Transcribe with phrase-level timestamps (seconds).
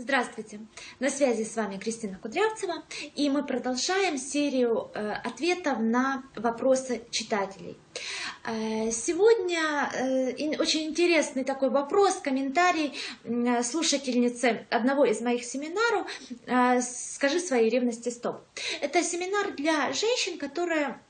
[0.00, 0.60] Здравствуйте!
[1.00, 2.84] На связи с вами Кристина Кудрявцева,
[3.16, 7.76] и мы продолжаем серию э, ответов на вопросы читателей.
[8.44, 12.94] Э, сегодня э, очень интересный такой вопрос, комментарий
[13.64, 16.06] слушательницы одного из моих семинаров
[17.16, 18.42] «Скажи своей ревности стоп».
[18.80, 21.00] Это семинар для женщин, которые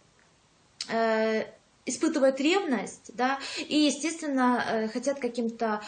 [1.84, 5.82] испытывают ревность, да, и, естественно, хотят каким-то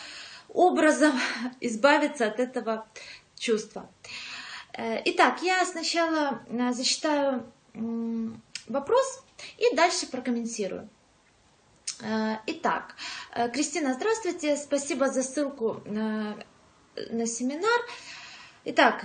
[0.52, 1.12] образом
[1.60, 2.86] избавиться от этого
[3.38, 3.88] чувства.
[4.74, 7.50] Э, итак, я сначала э, зачитаю
[8.68, 9.24] вопрос
[9.58, 10.88] и дальше прокомментирую.
[12.02, 12.96] Э, итак,
[13.52, 16.36] Кристина, здравствуйте, спасибо за ссылку на,
[17.10, 17.80] на семинар.
[18.64, 19.04] Итак,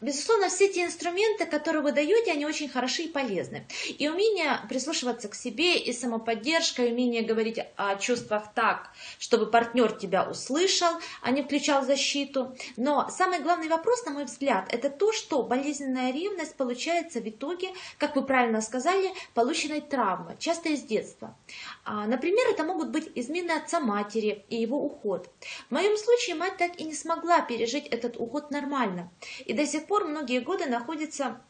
[0.00, 3.66] безусловно, все эти инструменты, которые вы даете, они очень хороши и полезны.
[3.98, 9.92] И умение прислушиваться к себе, и самоподдержка, и умение говорить о чувствах так, чтобы партнер
[9.92, 10.90] тебя услышал,
[11.22, 12.56] а не включал защиту.
[12.76, 17.70] Но самый главный вопрос, на мой взгляд, это то, что болезненная ревность получается в итоге,
[17.98, 21.36] как вы правильно сказали, полученной травмы, часто из детства.
[21.84, 25.28] А, например, это могут быть измены отца матери и его уход.
[25.68, 29.10] В моем случае мать так и не смогла пережить этот уход нормально
[29.44, 31.40] и до сих пор многие годы находится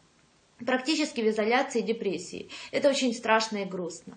[0.65, 2.49] практически в изоляции и депрессии.
[2.71, 4.17] Это очень страшно и грустно.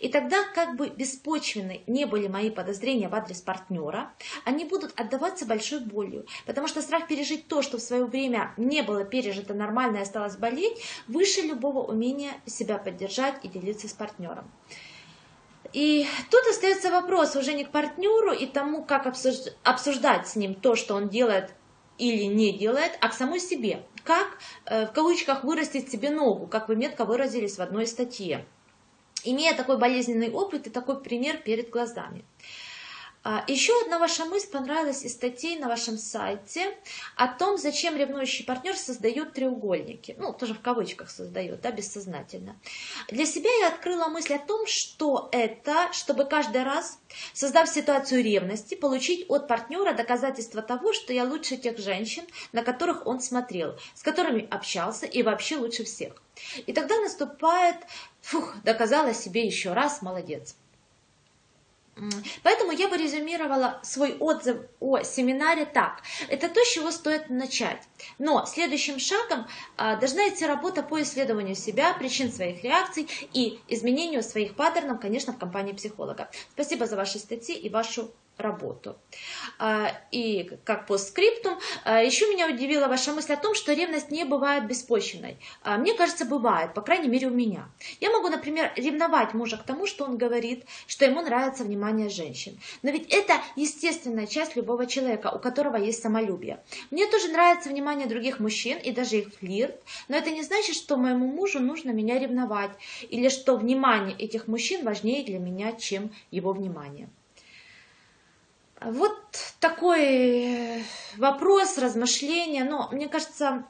[0.00, 4.12] И тогда, как бы беспочвенны не были мои подозрения в адрес партнера,
[4.44, 8.82] они будут отдаваться большой болью, потому что страх пережить то, что в свое время не
[8.82, 14.50] было пережито нормально и осталось болеть, выше любого умения себя поддержать и делиться с партнером.
[15.72, 20.74] И тут остается вопрос уже не к партнеру и тому, как обсуждать с ним то,
[20.74, 21.50] что он делает
[21.98, 23.82] или не делает, а к самой себе.
[24.04, 28.44] Как, э, в кавычках, вырастить себе ногу, как вы метко выразились в одной статье.
[29.24, 32.24] Имея такой болезненный опыт и такой пример перед глазами.
[33.28, 36.78] А, Еще одна ваша мысль понравилась из статей на вашем сайте
[37.16, 40.14] о том, зачем ревнующий партнер создает треугольники.
[40.16, 42.54] Ну, тоже в кавычках создает, да, бессознательно.
[43.08, 47.00] Для себя я открыла мысль о том, что это, чтобы каждый раз,
[47.34, 52.22] создав ситуацию ревности, получить от партнера доказательство того, что я лучше тех женщин,
[52.52, 56.12] на которых он смотрел, с которыми общался и вообще лучше всех.
[56.64, 57.74] И тогда наступает,
[58.20, 60.54] фух, доказала себе еще раз, молодец.
[62.42, 66.02] Поэтому я бы резюмировала свой отзыв о семинаре так.
[66.28, 67.82] Это то, с чего стоит начать.
[68.18, 69.46] Но следующим шагом
[69.76, 75.32] а, должна идти работа по исследованию себя, причин своих реакций и изменению своих паттернов, конечно,
[75.32, 76.30] в компании психолога.
[76.52, 78.96] Спасибо за ваши статьи и вашу работу.
[79.58, 84.10] А, и как по скриптум, а, еще меня удивила ваша мысль о том, что ревность
[84.10, 85.38] не бывает беспочвенной.
[85.62, 87.68] А, мне кажется, бывает, по крайней мере у меня.
[88.00, 92.58] Я могу, например, ревновать мужа к тому, что он говорит, что ему нравится внимание женщин.
[92.82, 96.62] Но ведь это естественная часть любого человека, у которого есть самолюбие.
[96.90, 100.96] Мне тоже нравится внимание других мужчин и даже их флирт, но это не значит, что
[100.96, 102.72] моему мужу нужно меня ревновать
[103.08, 107.08] или что внимание этих мужчин важнее для меня, чем его внимание.
[108.86, 109.18] Вот
[109.58, 110.82] такой э,
[111.16, 113.64] вопрос, размышление, но мне кажется,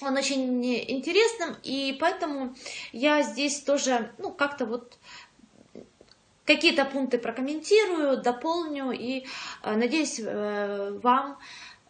[0.00, 2.54] он очень интересным, и поэтому
[2.92, 4.98] я здесь тоже, ну, как-то вот
[6.44, 9.26] какие-то пункты прокомментирую, дополню, и
[9.64, 11.40] э, надеюсь, э, вам,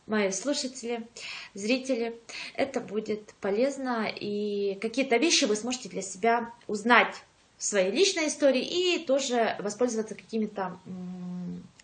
[0.06, 1.06] мои слушатели,
[1.52, 2.18] зрители,
[2.54, 7.16] это будет полезно, и какие-то вещи вы сможете для себя узнать
[7.58, 10.78] в своей личной истории и тоже воспользоваться какими-то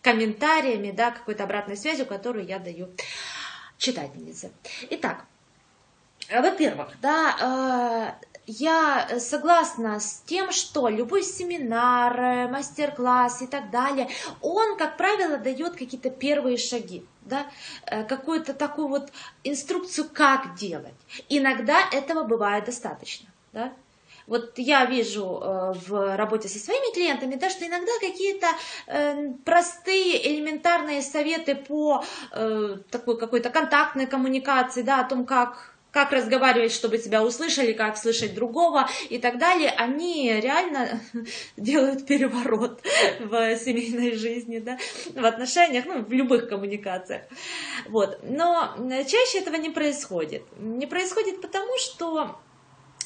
[0.02, 2.90] комментариями, да, какой-то обратной связью, которую я даю
[3.78, 4.52] читательнице.
[4.90, 5.24] Итак,
[6.30, 14.08] во-первых, да, э, я согласна с тем, что любой семинар, мастер-класс и так далее,
[14.40, 17.46] он, как правило, дает какие-то первые шаги, да,
[17.86, 19.12] э, какую-то такую вот
[19.44, 20.94] инструкцию, как делать.
[21.28, 23.72] Иногда этого бывает достаточно, да,
[24.26, 28.46] вот я вижу э, в работе со своими клиентами, да, что иногда какие-то
[28.86, 36.10] э, простые элементарные советы по э, такой какой-то контактной коммуникации, да, о том, как как
[36.10, 41.00] разговаривать, чтобы тебя услышали, как слышать другого и так далее, они реально
[41.56, 42.80] делают переворот
[43.20, 44.78] в семейной жизни, да,
[45.14, 47.22] в отношениях, ну, в любых коммуникациях.
[47.88, 48.18] Вот.
[48.22, 50.44] Но чаще этого не происходит.
[50.58, 52.38] Не происходит потому, что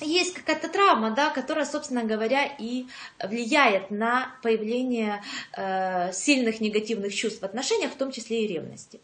[0.01, 2.87] есть какая-то травма, да, которая, собственно говоря, и
[3.23, 5.23] влияет на появление
[5.57, 9.01] э, сильных негативных чувств в отношениях, в том числе и ревности.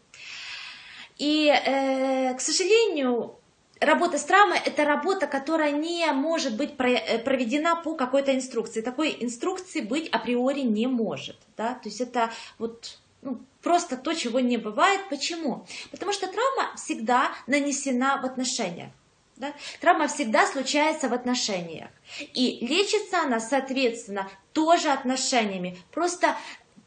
[1.17, 3.35] И, э, к сожалению,
[3.79, 8.81] работа с травмой– это работа, которая не может быть э, проведена по какой-то инструкции.
[8.81, 11.37] Такой инструкции быть априори не может.
[11.57, 11.75] Да?
[11.75, 15.01] То есть это вот ну, просто то, чего не бывает.
[15.09, 15.65] Почему?
[15.91, 18.89] Потому что травма всегда нанесена в отношениях.
[19.35, 19.53] Да?
[19.81, 21.89] Травма всегда случается в отношениях.
[22.33, 25.77] И лечится она, соответственно, тоже отношениями.
[25.91, 26.35] Просто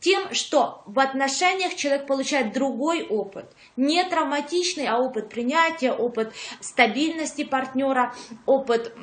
[0.01, 3.47] тем, что в отношениях человек получает другой опыт.
[3.77, 8.15] Не травматичный, а опыт принятия, опыт стабильности партнера,
[8.45, 8.95] опыт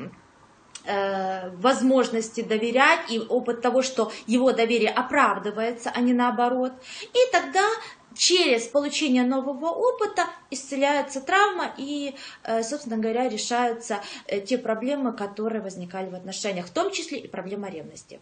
[0.86, 6.74] э, возможности доверять и опыт того, что его доверие оправдывается, а не наоборот.
[7.02, 7.68] И тогда
[8.16, 15.62] через получение нового опыта исцеляется травма и, э, собственно говоря, решаются э, те проблемы, которые
[15.62, 18.20] возникали в отношениях, в том числе и проблема ревности.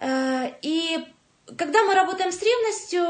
[0.00, 0.98] Э, и
[1.56, 3.02] когда мы работаем с ревностью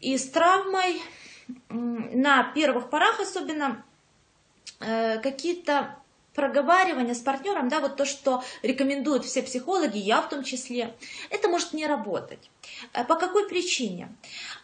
[0.00, 1.00] и с травмой,
[1.68, 3.82] на первых порах особенно,
[4.78, 5.99] какие-то
[6.34, 10.96] проговаривания с партнером, да, вот то, что рекомендуют все психологи, я в том числе,
[11.28, 12.50] это может не работать.
[12.92, 14.14] По какой причине?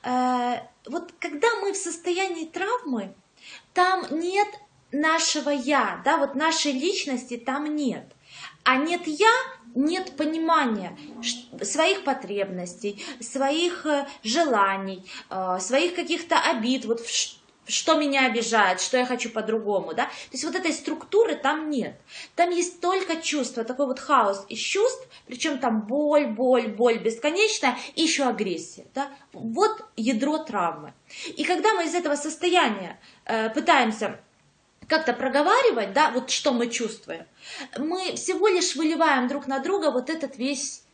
[0.03, 3.15] Вот когда мы в состоянии травмы,
[3.75, 4.49] там нет
[4.93, 8.05] нашего я, да, вот нашей личности там нет.
[8.65, 9.33] А нет я,
[9.75, 10.99] нет понимания
[11.63, 17.01] своих потребностей, своих э, желаний, э, своих каких-то обид, вот
[17.67, 22.01] что меня обижает, что я хочу по-другому, да, то есть вот этой структуры там нет,
[22.35, 27.77] там есть только чувство, такой вот хаос из чувств, причем там боль, боль, боль бесконечная
[27.95, 30.93] и еще агрессия, да, вот ядро травмы.
[31.37, 34.21] И когда мы из этого состояния э, пытаемся
[34.89, 37.27] как-то проговаривать, да, вот что мы чувствуем,
[37.77, 40.85] мы всего лишь выливаем друг на друга вот этот весь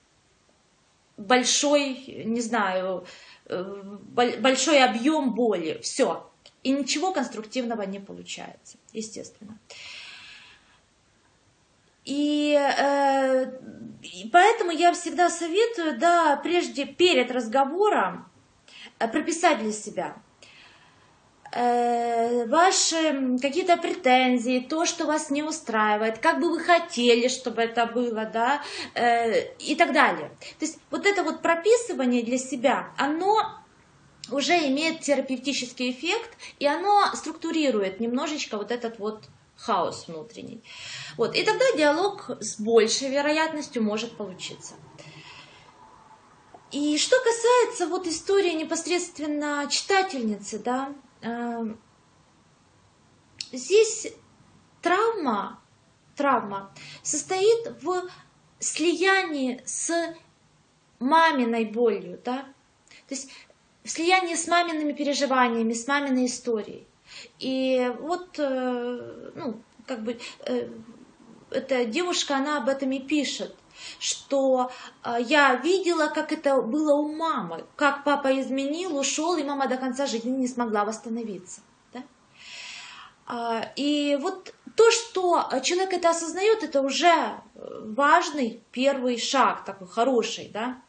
[1.17, 3.07] большой, не знаю,
[3.47, 3.63] э,
[4.15, 6.32] большой объем боли, все.
[6.63, 9.59] И ничего конструктивного не получается, естественно.
[12.05, 13.59] И, э,
[14.03, 18.29] и поэтому я всегда советую, да, прежде, перед разговором,
[18.99, 20.17] э, прописать для себя–
[21.55, 27.85] Э, ваши какие-то претензии, то, что вас не устраивает, как бы вы хотели, чтобы это
[27.85, 28.63] было, да,
[28.95, 30.31] э, и так далее.
[30.59, 33.37] То есть вот это вот прописывание для себя, оно
[34.31, 39.25] уже имеет терапевтический эффект, и оно структурирует немножечко вот этот вот
[39.57, 40.63] хаос внутренний.
[41.17, 41.35] Вот.
[41.35, 44.75] И тогда диалог с большей вероятностью может получиться.
[46.71, 51.81] И что касается вот истории непосредственно читательницы, да, Эм,
[53.53, 54.13] здесь
[54.83, 55.61] травма,
[56.17, 58.11] травма состоит в
[58.59, 59.93] слиянии с
[60.99, 62.43] маминой болью, да?
[63.09, 63.31] То есть
[63.85, 66.87] в слиянии с мамиными переживаниями, с маминой историей.
[67.39, 70.69] И вот, э, ну, как бы, э,
[71.51, 73.57] эта девушка, она об этом и пишет
[73.99, 74.71] что
[75.03, 79.77] э, я видела, как это было у мамы, как папа изменил, ушел, и мама до
[79.77, 81.63] конца жизни не смогла восстановиться.
[81.93, 82.03] Да?
[83.27, 87.13] А, и вот то, что человек это осознает, это уже
[87.55, 90.81] важный первый шаг, такой хороший, да.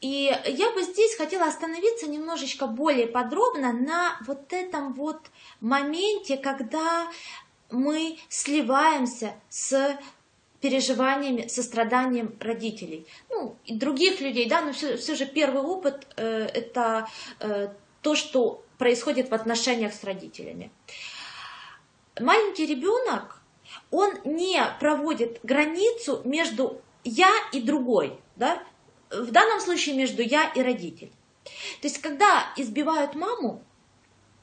[0.00, 5.20] И я бы здесь хотела остановиться немножечко более подробно на вот этом вот
[5.60, 7.08] моменте, когда
[7.70, 9.98] мы сливаемся с
[10.60, 13.06] переживаниями, состраданием родителей.
[13.28, 17.08] Ну, и других людей, да, но все, все же первый опыт э, это
[17.40, 17.68] э,
[18.02, 20.70] то, что происходит в отношениях с родителями.
[22.18, 23.40] Маленький ребенок,
[23.90, 28.62] он не проводит границу между я и другой, да,
[29.10, 31.12] в данном случае между я и родитель.
[31.80, 33.62] То есть, когда избивают маму,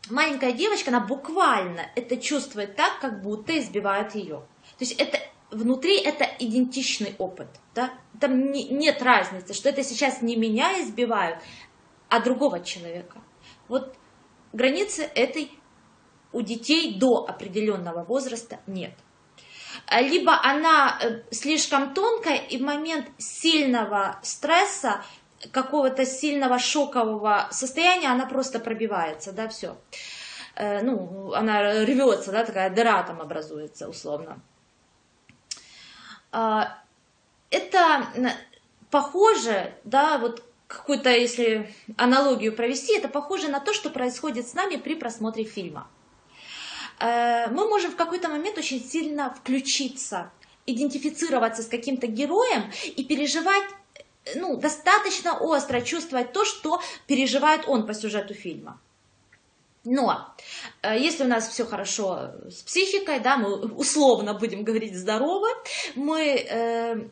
[0.10, 4.46] маленькая девочка, она буквально это чувствует так, как будто избивают ее.
[4.77, 5.20] То есть это
[5.51, 7.48] внутри это идентичный опыт.
[7.75, 7.93] Да?
[8.20, 11.39] Там не, нет разницы, что это сейчас не меня избивают,
[12.10, 13.22] а другого человека.
[13.67, 13.96] Вот
[14.51, 15.51] границы этой
[16.32, 18.93] у детей до определенного возраста нет.
[20.01, 25.03] Либо она э, слишком тонкая, и в момент сильного стресса,
[25.51, 29.77] какого-то сильного шокового состояния, она просто пробивается, да, все.
[30.55, 34.39] Э, ну, она рвется, да, такая дыра там образуется условно.
[37.51, 38.07] Это
[38.89, 44.77] похоже, да, вот какую-то, если аналогию провести, это похоже на то, что происходит с нами
[44.77, 45.88] при просмотре фильма.
[47.00, 50.31] Э, мы можем в какой-то момент очень сильно включиться,
[50.65, 53.63] идентифицироваться с каким-то героем и переживать
[54.35, 58.79] ну, достаточно остро чувствовать то, что переживает он по сюжету фильма.
[59.85, 60.33] Но
[60.81, 65.50] э, если у нас все хорошо с психикой, да, мы условно будем говорить здорово,
[65.95, 67.09] мы э,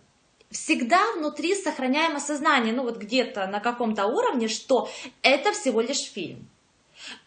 [0.51, 4.89] всегда внутри сохраняем осознание, ну вот где-то на каком-то уровне, что
[5.21, 6.47] это всего лишь фильм.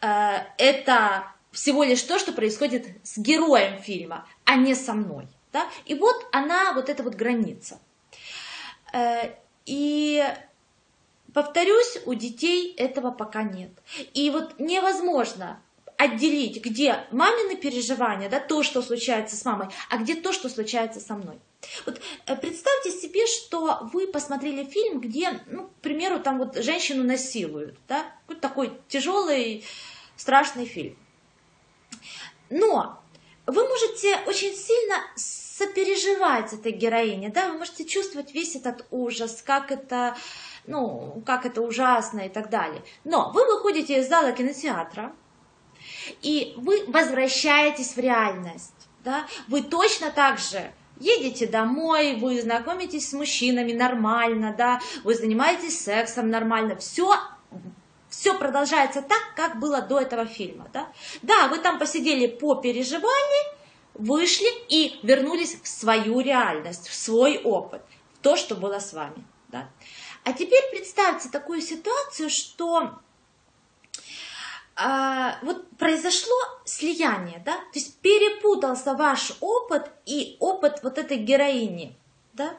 [0.00, 5.26] Э, это всего лишь то, что происходит с героем фильма, а не со мной.
[5.52, 5.66] Да?
[5.86, 7.78] И вот она, вот эта вот граница.
[8.92, 9.30] Э,
[9.64, 10.24] и
[11.32, 13.70] повторюсь, у детей этого пока нет.
[14.12, 15.62] И вот невозможно
[15.96, 20.98] отделить, где мамины переживания, да, то, что случается с мамой, а где то, что случается
[21.00, 21.38] со мной.
[21.86, 27.04] Вот э, представьте себе, что вы посмотрели фильм, где, ну, к примеру, там вот женщину
[27.04, 29.64] насилуют, да, вот такой тяжелый,
[30.16, 30.96] страшный фильм.
[32.50, 33.00] Но
[33.46, 39.70] вы можете очень сильно сопереживать этой героине, да, вы можете чувствовать весь этот ужас, как
[39.70, 40.16] это,
[40.66, 42.82] ну, как это ужасно и так далее.
[43.04, 45.14] Но вы выходите из зала кинотеатра,
[46.22, 48.72] и вы возвращаетесь в реальность,
[49.04, 55.84] да, вы точно так же едете домой, вы знакомитесь с мужчинами нормально, да, вы занимаетесь
[55.84, 57.16] сексом нормально, все
[58.24, 60.66] все продолжается так, как было до этого фильма.
[60.72, 60.90] Да?
[61.20, 63.54] да, вы там посидели по переживанию,
[63.92, 67.82] вышли и вернулись в свою реальность, в свой опыт,
[68.14, 69.26] в то, что было с вами.
[69.48, 69.68] Да?
[70.24, 72.92] А теперь представьте такую ситуацию, что
[74.74, 81.94] а, вот произошло слияние, да, то есть перепутался ваш опыт и опыт вот этой героини,
[82.32, 82.56] да,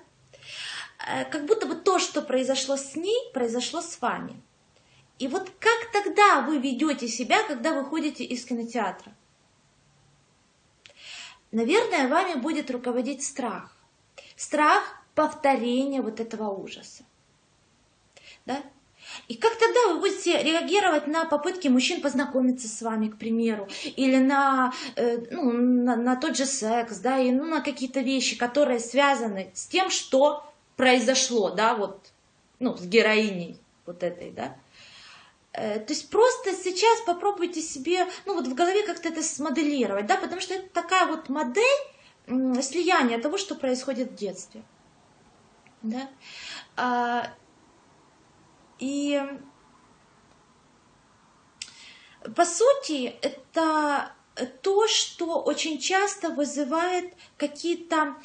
[1.07, 4.39] э, как будто бы то, что произошло с ней, произошло с вами.
[5.19, 9.13] И вот как тогда вы ведете себя, когда вы ходите из кинотеатра?
[11.51, 13.75] Наверное, вами будет руководить страх.
[14.36, 14.84] Страх
[15.15, 17.03] повторения вот этого ужаса.
[18.45, 18.62] Да?
[19.27, 24.17] И как тогда вы будете реагировать на попытки мужчин познакомиться с вами, к примеру, или
[24.17, 28.79] на, э, ну, на, на тот же секс, да, и ну, на какие-то вещи, которые
[28.79, 30.45] связаны с тем, что
[30.75, 32.12] произошло, да, вот,
[32.60, 34.55] ну, с героиней вот этой, да.
[35.57, 40.17] Э, то есть просто сейчас попробуйте себе, ну вот в голове как-то это смоделировать, да,
[40.17, 41.63] потому что это такая вот модель
[42.62, 44.63] слияния того, что происходит в детстве.
[45.81, 46.09] Да?
[46.75, 47.33] А,
[48.79, 49.21] и
[52.35, 54.12] по сути это
[54.62, 58.15] то, что очень часто вызывает какие-то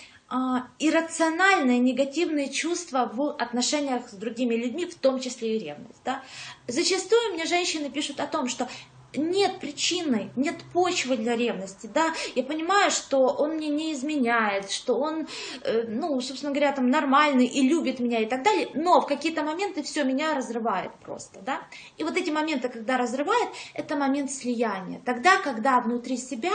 [0.79, 6.01] иррациональные негативные чувства в отношениях с другими людьми, в том числе и ревность.
[6.05, 6.23] Да?
[6.69, 8.69] Зачастую мне женщины пишут о том, что
[9.17, 14.99] нет причины, нет почвы для ревности, да, я понимаю, что он мне не изменяет, что
[14.99, 15.27] он,
[15.65, 19.43] э, ну, собственно говоря, там нормальный и любит меня и так далее, но в какие-то
[19.43, 21.61] моменты все меня разрывает просто, да,
[21.99, 26.53] и вот эти моменты, когда разрывает, это момент слияния, тогда, когда внутри себя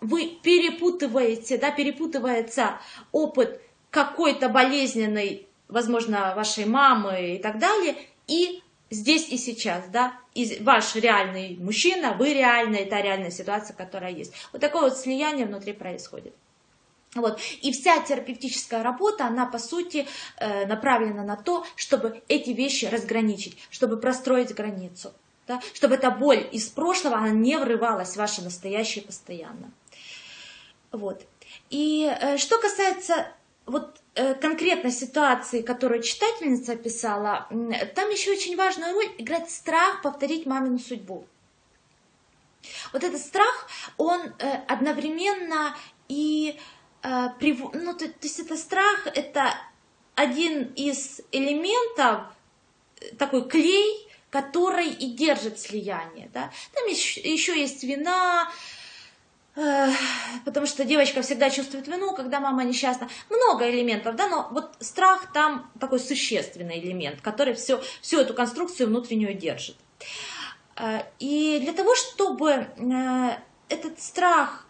[0.00, 2.78] вы перепутываете, да, перепутывается
[3.12, 10.58] опыт какой-то болезненной, возможно, вашей мамы и так далее, и здесь и сейчас, да, и
[10.60, 14.32] ваш реальный мужчина, вы реальная, это реальная ситуация, которая есть.
[14.52, 16.34] Вот такое вот слияние внутри происходит.
[17.14, 17.40] Вот.
[17.62, 23.56] И вся терапевтическая работа, она по сути э, направлена на то, чтобы эти вещи разграничить,
[23.70, 25.12] чтобы простроить границу,
[25.46, 25.60] да?
[25.72, 29.72] чтобы эта боль из прошлого, она не врывалась в ваше настоящее постоянно.
[30.92, 31.26] Вот.
[31.70, 33.28] И э, что касается
[33.66, 37.46] вот э, конкретной ситуации, которую читательница описала,
[37.94, 41.26] там еще очень важную роль играет страх повторить мамину судьбу.
[42.92, 45.76] Вот этот страх, он э, одновременно
[46.08, 46.58] и
[47.04, 49.54] ну, то, то есть это страх, это
[50.16, 52.22] один из элементов,
[53.18, 56.30] такой клей, который и держит слияние.
[56.32, 56.50] Да?
[56.74, 58.50] Там еще, еще есть вина,
[60.44, 63.08] потому что девочка всегда чувствует вину, когда мама несчастна.
[63.28, 68.88] Много элементов, да, но вот страх там такой существенный элемент, который все, всю эту конструкцию
[68.88, 69.76] внутреннюю держит.
[70.76, 73.30] Э, и для того, чтобы э,
[73.68, 74.66] этот страх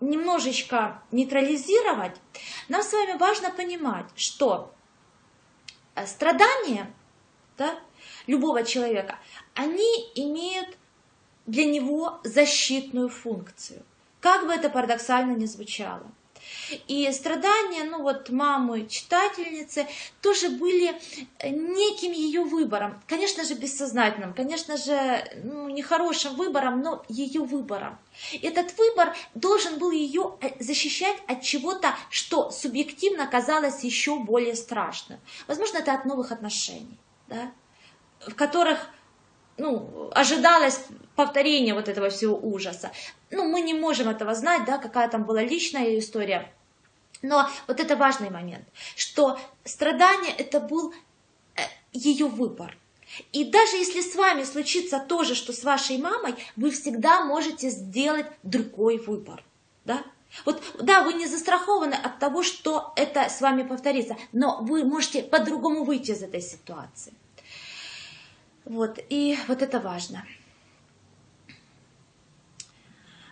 [0.00, 2.16] немножечко нейтрализировать,
[2.68, 4.74] нам с вами важно понимать, что
[5.94, 6.90] э, страдания
[7.58, 7.74] да,
[8.26, 9.18] любого человека,
[9.54, 10.76] они имеют
[11.46, 13.82] для него защитную функцию.
[14.20, 16.02] Как бы это парадоксально ни звучало.
[16.88, 19.86] И страдания, ну вот мамы, читательницы,
[20.20, 21.00] тоже были
[21.42, 23.00] неким ее выбором.
[23.06, 27.98] Конечно же, бессознательным, конечно же, ну, нехорошим выбором, но ее выбором.
[28.42, 35.20] Этот выбор должен был ее э, защищать от чего-то, что субъективно казалось еще более страшным.
[35.46, 36.98] Возможно, это от новых отношений,
[37.28, 37.52] да,
[38.26, 38.88] в которых
[39.58, 40.80] ну, ожидалось
[41.14, 42.92] повторение вот этого всего ужаса.
[43.30, 46.52] Ну, мы не можем этого знать, да, какая там была личная история
[47.22, 50.92] Но вот это важный момент, что страдание это был
[51.54, 52.76] э, ее выбор.
[53.32, 57.70] И даже если с вами случится то же, что с вашей мамой, вы всегда можете
[57.70, 59.42] сделать другой выбор.
[59.84, 60.02] Да?
[60.44, 65.22] Вот, да, вы не застрахованы от того, что это с вами повторится, но вы можете
[65.22, 67.14] по-другому выйти из этой ситуации.
[68.66, 70.24] Вот, и вот это важно.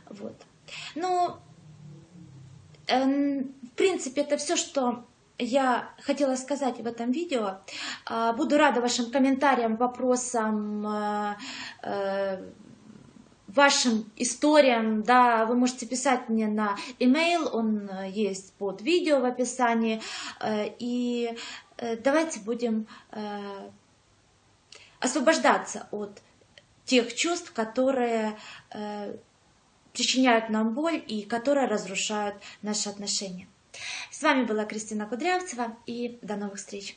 [0.08, 0.36] Вот.
[0.94, 1.36] Ну,
[2.86, 5.04] эм, в принципе, это все, что
[5.38, 7.58] я хотела сказать в этом видео.
[8.06, 11.36] А, буду рада вашим комментариям, вопросам, э,
[11.82, 12.50] э,
[13.48, 20.00] вашим историям, да, вы можете писать мне на email, он есть под видео в описании,
[20.40, 21.36] э, и
[22.04, 22.86] давайте будем
[25.04, 26.22] освобождаться от
[26.84, 28.36] тех чувств, которые
[29.92, 33.46] причиняют нам боль и которые разрушают наши отношения.
[34.10, 36.96] С вами была Кристина Кудрявцева и до новых встреч!